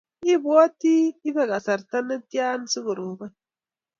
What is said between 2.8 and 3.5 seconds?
robon